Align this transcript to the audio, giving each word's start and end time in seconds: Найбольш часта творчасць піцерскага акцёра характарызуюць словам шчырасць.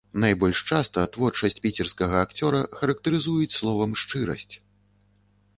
Найбольш 0.21 0.61
часта 0.77 1.03
творчасць 1.17 1.61
піцерскага 1.65 2.15
акцёра 2.27 2.63
характарызуюць 2.79 3.57
словам 3.59 3.95
шчырасць. 4.05 4.51